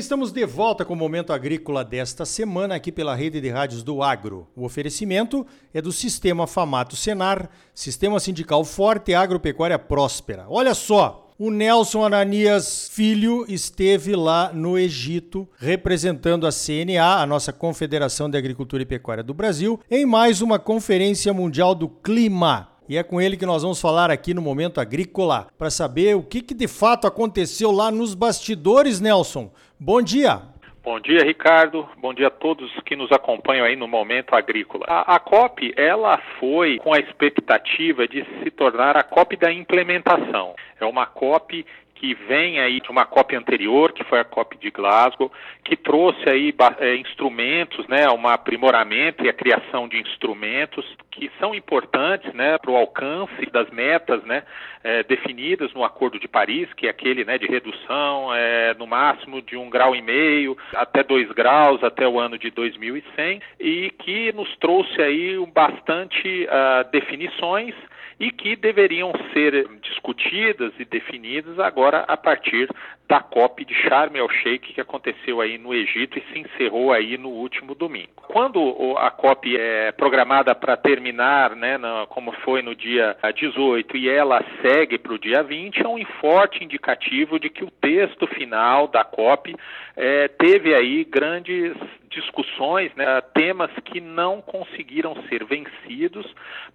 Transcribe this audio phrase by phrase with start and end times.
[0.00, 4.02] estamos de volta com o Momento Agrícola desta semana aqui pela rede de rádios do
[4.02, 4.48] Agro.
[4.56, 10.46] O oferecimento é do Sistema Famato Senar, Sistema Sindical Forte e Agropecuária Próspera.
[10.48, 17.52] Olha só, o Nelson Ananias Filho esteve lá no Egito representando a CNA, a nossa
[17.52, 22.70] Confederação de Agricultura e Pecuária do Brasil, em mais uma Conferência Mundial do Clima.
[22.90, 26.24] E é com ele que nós vamos falar aqui no Momento Agrícola para saber o
[26.24, 29.52] que, que de fato aconteceu lá nos bastidores, Nelson.
[29.82, 30.42] Bom dia.
[30.84, 31.88] Bom dia, Ricardo.
[31.96, 34.84] Bom dia a todos que nos acompanham aí no Momento Agrícola.
[34.86, 40.54] A, a, COP, ela foi com a expectativa de se tornar a COP da implementação.
[40.78, 41.64] É uma COP
[42.00, 45.30] que vem aí de uma COP anterior, que foi a COP de Glasgow,
[45.62, 51.54] que trouxe aí é, instrumentos, né, um aprimoramento e a criação de instrumentos que são
[51.54, 54.44] importantes, né, para o alcance das metas, né,
[54.82, 59.42] é, definidas no Acordo de Paris, que é aquele, né, de redução é, no máximo
[59.42, 64.32] de um grau e meio até dois graus até o ano de 2100 e que
[64.32, 67.74] nos trouxe aí bastante uh, definições
[68.20, 72.68] e que deveriam ser discutidas e definidas agora a partir
[73.08, 77.30] da COP de Sharm el-Sheikh que aconteceu aí no Egito e se encerrou aí no
[77.30, 78.12] último domingo.
[78.16, 81.78] Quando a COP é programada para terminar, né,
[82.10, 86.62] como foi no dia 18 e ela segue para o dia 20, é um forte
[86.62, 89.56] indicativo de que o texto final da COP
[89.96, 91.74] é, teve aí grandes
[92.10, 96.26] discussões, né, temas que não conseguiram ser vencidos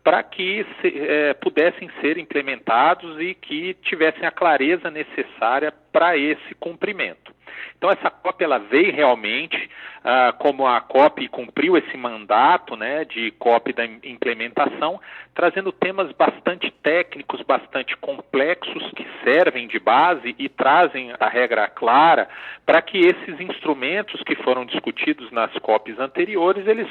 [0.03, 6.55] para que se, é, pudessem ser implementados e que tivessem a clareza necessária para esse
[6.55, 7.35] cumprimento.
[7.77, 9.69] Então essa COP ela veio realmente
[10.03, 14.99] ah, como a COP cumpriu esse mandato né, de COP da implementação,
[15.33, 22.29] trazendo temas bastante técnicos, bastante complexos, que servem de base e trazem a regra clara
[22.65, 26.87] para que esses instrumentos que foram discutidos nas COPs anteriores, eles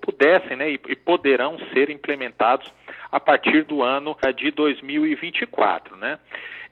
[0.00, 2.72] pudessem né, e poderão ser implementados
[3.10, 5.96] a partir do ano ah, de 2024.
[5.96, 6.18] Né?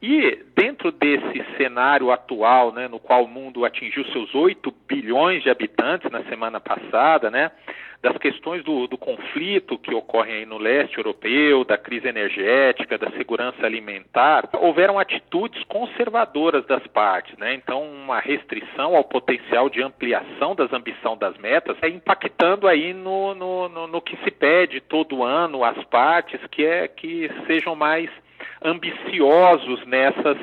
[0.02, 5.50] E dentro desse cenário atual, né, no qual o mundo atingiu seus 8 bilhões de
[5.50, 7.50] habitantes na semana passada, né,
[8.02, 13.10] das questões do, do conflito que ocorrem aí no leste europeu, da crise energética, da
[13.10, 17.54] segurança alimentar, houveram atitudes conservadoras das partes, né?
[17.54, 23.34] Então, uma restrição ao potencial de ampliação das ambições das metas, é impactando aí no,
[23.34, 28.10] no, no, no que se pede todo ano às partes, que é que sejam mais
[28.62, 30.38] ambiciosos nessas,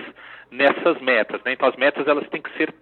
[0.52, 1.42] nessas metas.
[1.44, 1.54] Né?
[1.54, 2.74] Então, as metas elas têm que ser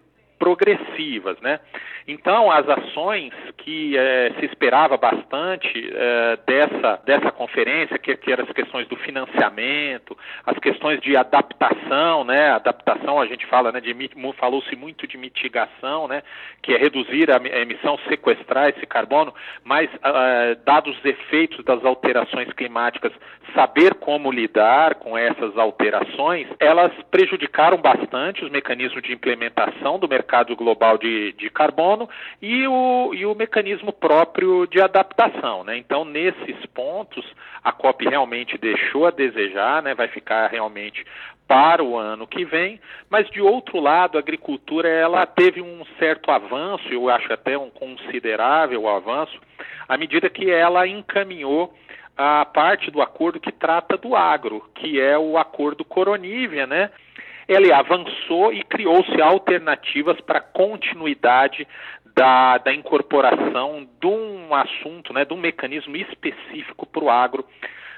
[0.41, 1.59] progressivas, né?
[2.07, 8.46] Então, as ações que eh, se esperava bastante eh, dessa, dessa conferência, que, que eram
[8.46, 12.50] as questões do financiamento, as questões de adaptação, né?
[12.53, 13.80] Adaptação, a gente fala, né?
[13.80, 13.96] De
[14.35, 16.24] falou-se muito de mitigação, né?
[16.63, 19.31] Que é reduzir a emissão, sequestrar esse carbono,
[19.63, 23.12] mas uh, dados os efeitos das alterações climáticas,
[23.53, 30.31] saber como lidar com essas alterações, elas prejudicaram bastante os mecanismos de implementação do mercado
[30.31, 32.09] mercado global de, de carbono
[32.42, 35.66] e o, e o mecanismo próprio de adaptação.
[35.66, 35.78] Né?
[35.78, 37.25] Então, nesses pontos,
[37.62, 39.94] a COP realmente deixou a desejar, né?
[39.94, 41.06] vai ficar realmente
[41.46, 46.31] para o ano que vem, mas de outro lado, a agricultura ela teve um certo
[46.31, 49.38] avanço, eu acho até um considerável avanço,
[49.90, 51.74] à medida que ela encaminhou
[52.16, 56.90] a parte do acordo que trata do agro, que é o acordo Coronívia, né?
[57.51, 61.67] Ele avançou e criou-se alternativas para continuidade
[62.16, 67.45] da, da incorporação de um assunto, né, de um mecanismo específico para o agro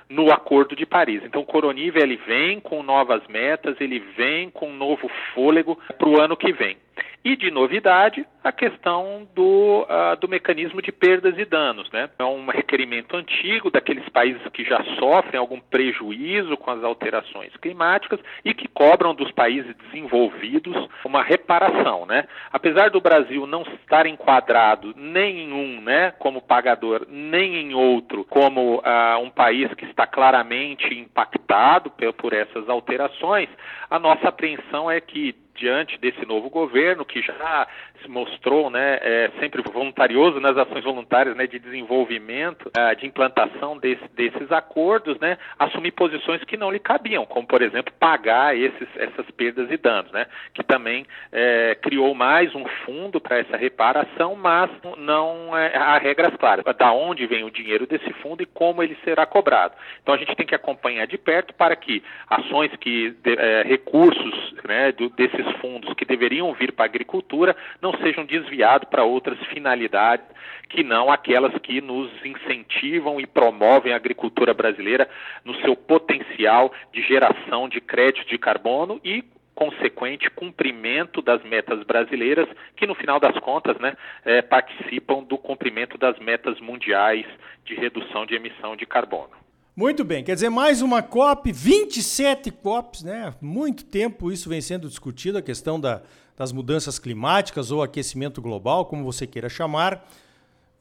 [0.10, 1.22] no Acordo de Paris.
[1.24, 6.10] Então, o Coronive ele vem com novas metas, ele vem com um novo fôlego para
[6.10, 6.78] o ano que vem.
[7.24, 11.90] E de novidade, a questão do, uh, do mecanismo de perdas e danos.
[11.92, 12.10] Né?
[12.20, 18.20] É um requerimento antigo daqueles países que já sofrem algum prejuízo com as alterações climáticas
[18.44, 20.76] e que cobram dos países desenvolvidos
[21.06, 22.06] uma reparação.
[22.06, 22.28] Né?
[22.52, 28.26] Apesar do Brasil não estar enquadrado nem em um né, como pagador, nem em outro
[28.26, 33.48] como uh, um país que está claramente impactado por essas alterações,
[33.90, 37.68] a nossa apreensão é que diante desse novo governo que já
[38.02, 38.33] se mostrou
[38.70, 44.52] né, é, sempre voluntarioso nas ações voluntárias né, de desenvolvimento, é, de implantação desse, desses
[44.52, 49.70] acordos, né, assumir posições que não lhe cabiam, como por exemplo pagar esses, essas perdas
[49.70, 55.56] e danos, né, que também é, criou mais um fundo para essa reparação, mas não
[55.58, 59.26] é, há regras claras da onde vem o dinheiro desse fundo e como ele será
[59.26, 59.76] cobrado.
[60.02, 64.56] Então a gente tem que acompanhar de perto para que ações que de, é, recursos
[64.64, 69.04] né, do, desses esses fundos que deveriam vir para a agricultura não sejam desviados para
[69.04, 70.26] outras finalidades
[70.70, 75.08] que não aquelas que nos incentivam e promovem a agricultura brasileira
[75.46, 79.24] no seu potencial de geração de crédito de carbono e
[79.54, 83.96] consequente cumprimento das metas brasileiras, que no final das contas né,
[84.26, 87.26] é, participam do cumprimento das metas mundiais
[87.64, 89.30] de redução de emissão de carbono.
[89.76, 93.34] Muito bem, quer dizer, mais uma COP, 27 COPs, né?
[93.42, 96.04] Muito tempo isso vem sendo discutido, a questão da,
[96.36, 100.08] das mudanças climáticas ou aquecimento global, como você queira chamar.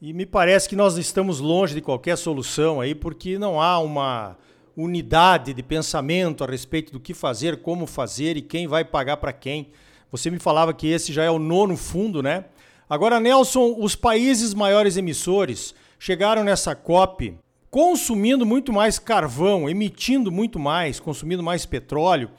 [0.01, 4.37] E me parece que nós estamos longe de qualquer solução aí, porque não há uma
[4.75, 9.31] unidade de pensamento a respeito do que fazer, como fazer e quem vai pagar para
[9.31, 9.69] quem.
[10.11, 12.45] Você me falava que esse já é o nono fundo, né?
[12.89, 17.37] Agora, Nelson, os países maiores emissores chegaram nessa COP
[17.73, 22.29] consumindo muito mais carvão, emitindo muito mais, consumindo mais petróleo,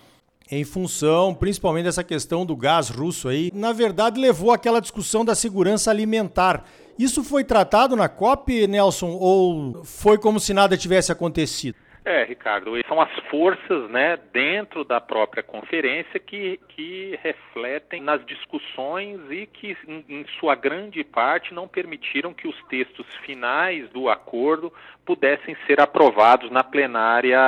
[0.50, 5.35] em função principalmente dessa questão do gás russo aí, na verdade levou àquela discussão da
[5.35, 6.64] segurança alimentar.
[6.99, 11.76] Isso foi tratado na COP, Nelson, ou foi como se nada tivesse acontecido?
[12.04, 19.18] É, Ricardo, são as forças né, dentro da própria conferência que, que refletem nas discussões
[19.30, 24.70] e que, em, em sua grande parte, não permitiram que os textos finais do acordo
[25.06, 27.38] pudessem ser aprovados na plenária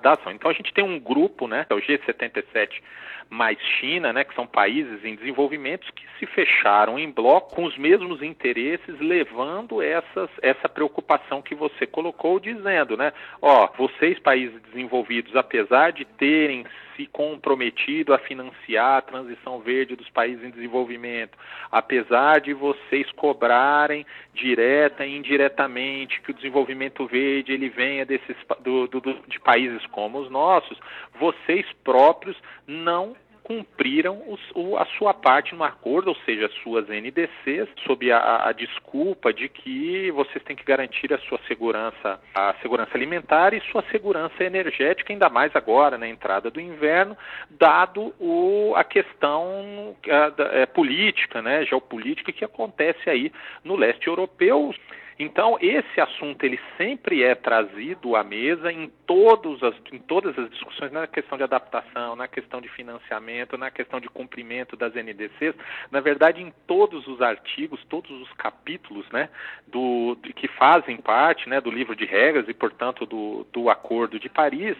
[0.00, 0.30] da ação.
[0.30, 2.80] Então a gente tem um grupo, né, é o G77
[3.28, 7.76] mais China, né, que são países em desenvolvimento que se fecharam em bloco com os
[7.76, 13.12] mesmos interesses, levando essas, essa preocupação que você colocou, dizendo, né,
[13.42, 16.64] ó, vocês países desenvolvidos, apesar de terem
[16.96, 21.36] se comprometido a financiar a transição verde dos países em desenvolvimento,
[21.70, 28.86] apesar de vocês cobrarem direta e indiretamente que o desenvolvimento verde ele venha desses do,
[28.88, 30.78] do, de países como os nossos,
[31.18, 33.14] vocês próprios não
[33.46, 38.48] cumpriram os, o, a sua parte no acordo, ou seja, as suas NDCs, sob a,
[38.48, 43.60] a, desculpa de que vocês têm que garantir a sua segurança, a segurança alimentar e
[43.70, 47.16] sua segurança energética, ainda mais agora na entrada do inverno,
[47.48, 53.30] dado o, a questão a, é, política, né, geopolítica que acontece aí
[53.62, 54.74] no leste europeu.
[55.18, 60.50] Então, esse assunto ele sempre é trazido à mesa em, todos as, em todas as
[60.50, 65.54] discussões, na questão de adaptação, na questão de financiamento, na questão de cumprimento das NDCs,
[65.90, 69.30] na verdade, em todos os artigos, todos os capítulos né,
[69.66, 74.28] do, que fazem parte né, do livro de regras e, portanto, do, do Acordo de
[74.28, 74.76] Paris,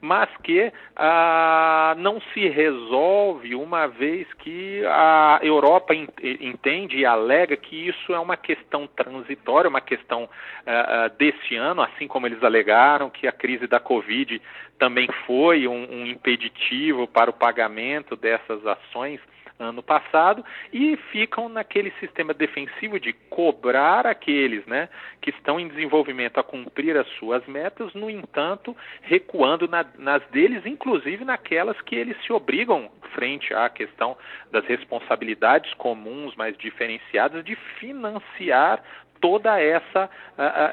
[0.00, 7.88] mas que ah, não se resolve uma vez que a Europa entende e alega que
[7.88, 10.28] isso é uma questão transitória, uma questão
[10.66, 14.40] ah, ah, desse ano, assim como eles alegaram que a crise da Covid
[14.78, 19.20] também foi um, um impeditivo para o pagamento dessas ações
[19.60, 24.88] ano passado e ficam naquele sistema defensivo de cobrar aqueles né,
[25.20, 30.64] que estão em desenvolvimento a cumprir as suas metas, no entanto, recuando na, nas deles,
[30.64, 34.16] inclusive naquelas que eles se obrigam frente à questão
[34.50, 38.82] das responsabilidades comuns mais diferenciadas de financiar
[39.20, 40.08] toda essa,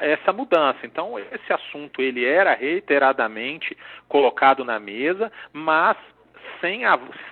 [0.00, 0.78] essa mudança.
[0.84, 3.76] Então, esse assunto ele era reiteradamente
[4.08, 5.96] colocado na mesa, mas
[6.60, 6.82] sem,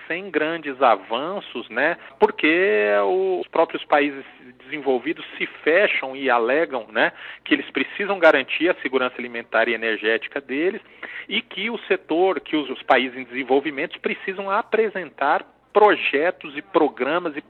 [0.07, 1.97] sem grandes avanços, né?
[2.19, 4.23] Porque os próprios países
[4.67, 10.41] desenvolvidos se fecham e alegam, né, que eles precisam garantir a segurança alimentar e energética
[10.41, 10.81] deles
[11.27, 17.35] e que o setor, que os, os países em desenvolvimento precisam apresentar projetos e programas
[17.37, 17.43] e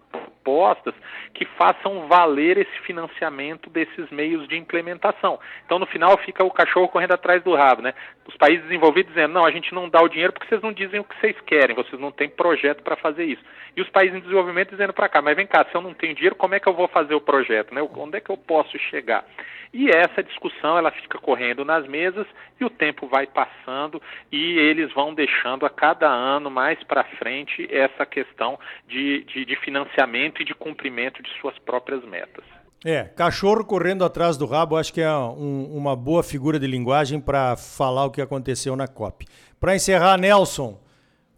[0.48, 0.96] propostas
[1.34, 5.38] que façam valer esse financiamento desses meios de implementação.
[5.66, 7.94] Então, no final, fica o cachorro correndo atrás do rabo, né?
[8.25, 11.01] Os países desenvolvidos dizendo, não, a gente não dá o dinheiro porque vocês não dizem
[11.01, 13.44] o que vocês querem, vocês não têm projeto para fazer isso.
[13.75, 16.16] E os países em desenvolvimento dizendo para cá, mas vem cá, se eu não tenho
[16.16, 17.82] dinheiro, como é que eu vou fazer o projeto, né?
[17.82, 19.25] Onde é que eu posso chegar?
[19.74, 22.25] E essa discussão, ela fica correndo nas mesas
[22.60, 24.01] e o tempo vai passando
[24.32, 29.56] e eles vão deixando a cada ano mais para frente essa questão de, de, de
[29.58, 32.44] financiamento e de cumprimento de suas próprias metas.
[32.86, 37.20] É, cachorro correndo atrás do rabo, acho que é um, uma boa figura de linguagem
[37.20, 39.25] para falar o que aconteceu na COP.
[39.60, 40.79] Para encerrar, Nelson,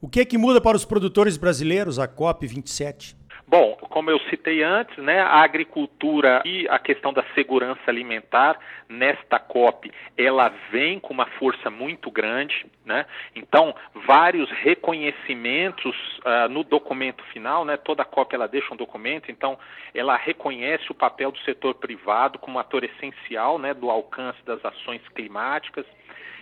[0.02, 3.19] o que é que muda para os produtores brasileiros a COP 27?
[3.50, 9.40] Bom, como eu citei antes, né, a agricultura e a questão da segurança alimentar nesta
[9.40, 13.08] COP, ela vem com uma força muito grande, né?
[13.36, 13.74] Então,
[14.06, 17.76] vários reconhecimentos uh, no documento final, né?
[17.76, 19.58] Toda COP ela deixa um documento, então
[19.96, 25.02] ela reconhece o papel do setor privado como ator essencial, né, do alcance das ações
[25.16, 25.88] climáticas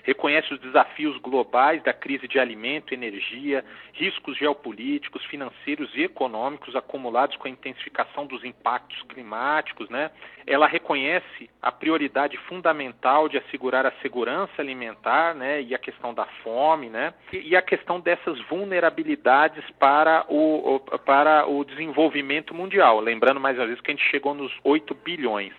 [0.07, 7.35] reconhece os desafios globais da crise de alimento, energia, riscos geopolíticos, financeiros e econômicos acumulados
[7.35, 10.09] com a intensificação dos impactos climáticos, né?
[10.47, 16.25] Ela reconhece a prioridade fundamental de assegurar a segurança alimentar, né, e a questão da
[16.41, 23.01] fome, né, e, a questão dessas vulnerabilidades para o, para o desenvolvimento mundial.
[23.01, 25.53] Lembrando mais uma vez que a gente chegou nos 8 bilhões.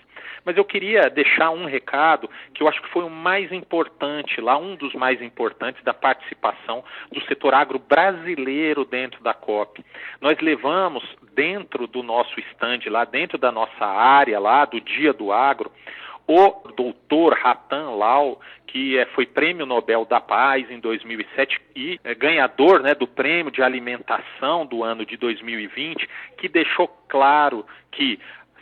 [0.44, 4.56] Mas eu queria deixar um recado que eu acho que foi o mais importante lá,
[4.56, 9.84] um dos mais importantes da participação do setor agro brasileiro dentro da COP.
[10.20, 11.04] Nós levamos
[11.34, 15.70] dentro do nosso estande lá, dentro da nossa área lá do Dia do Agro,
[16.28, 22.14] o doutor Ratan Lau, que é, foi prêmio Nobel da Paz em 2007 e é,
[22.14, 26.06] ganhador né, do prêmio de alimentação do ano de 2020,
[26.36, 28.20] que deixou claro que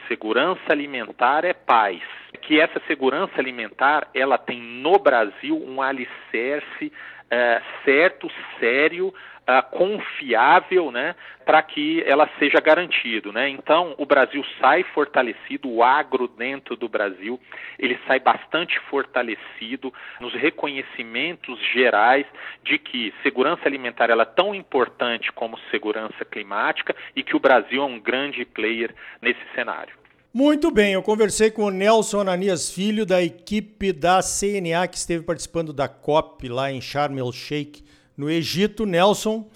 [0.09, 2.01] segurança alimentar é paz.
[2.43, 6.93] Que essa segurança alimentar ela tem no Brasil um alicerce
[7.31, 9.13] é, certo, sério,
[9.47, 13.49] é, confiável, né, para que ela seja garantido, né?
[13.49, 17.41] Então o Brasil sai fortalecido, o agro dentro do Brasil
[17.79, 22.27] ele sai bastante fortalecido nos reconhecimentos gerais
[22.65, 27.83] de que segurança alimentar ela é tão importante como segurança climática e que o Brasil
[27.83, 29.95] é um grande player nesse cenário.
[30.35, 35.25] Muito bem, eu conversei com o Nelson Ananias Filho, da equipe da CNA, que esteve
[35.25, 37.83] participando da COP lá em Sharm el Sheikh,
[38.17, 38.87] no Egito.
[38.87, 39.49] Nelson,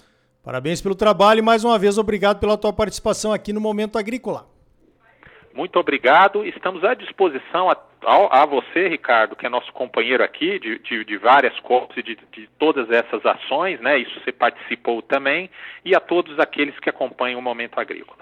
[0.43, 4.47] parabéns pelo trabalho e mais uma vez obrigado pela tua participação aqui no Momento Agrícola.
[5.53, 10.57] Muito obrigado, estamos à disposição a, a, a você, Ricardo, que é nosso companheiro aqui
[10.59, 13.97] de, de, de várias COPs e de, de todas essas ações, né?
[13.97, 15.49] Isso você participou também,
[15.83, 18.17] e a todos aqueles que acompanham o Momento Agrícola.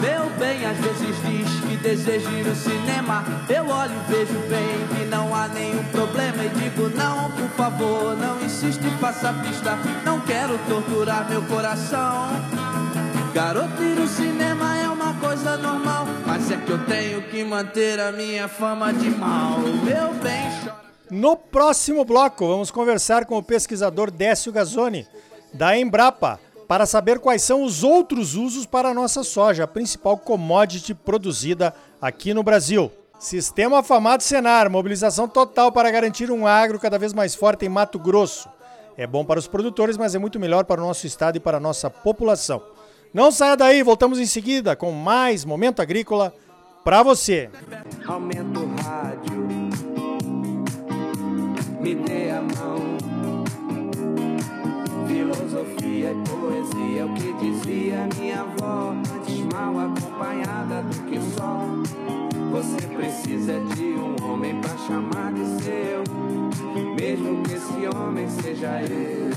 [0.00, 1.41] Meu bem, às vezes
[1.82, 3.24] deseja ir ao cinema.
[3.48, 6.44] Eu olho e vejo bem que não há nenhum problema.
[6.44, 9.76] E digo, não, por favor, não insiste, faça pista.
[10.04, 12.28] Não quero torturar meu coração.
[13.34, 16.06] Garoto, ir ao cinema é uma coisa normal.
[16.26, 19.58] Mas é que eu tenho que manter a minha fama de mal.
[19.60, 20.82] Meu bem, chora.
[21.10, 25.06] No próximo bloco, vamos conversar com o pesquisador Décio Gazzoni,
[25.52, 26.40] da Embrapa
[26.72, 31.74] para saber quais são os outros usos para a nossa soja, a principal commodity produzida
[32.00, 32.90] aqui no Brasil.
[33.18, 37.98] Sistema afamado Senar, mobilização total para garantir um agro cada vez mais forte em Mato
[37.98, 38.48] Grosso.
[38.96, 41.58] É bom para os produtores, mas é muito melhor para o nosso estado e para
[41.58, 42.62] a nossa população.
[43.12, 46.34] Não saia daí, voltamos em seguida com mais Momento Agrícola
[46.82, 47.50] para você.
[48.00, 48.12] O
[48.82, 49.46] rádio,
[51.82, 52.91] me dê a mão.
[56.02, 58.90] Filosofia e poesia, é o que dizia minha avó.
[58.90, 61.64] Antes mal acompanhada do que só.
[62.50, 66.02] Você precisa de um homem pra chamar de seu.
[66.98, 69.32] Mesmo que esse homem seja eu.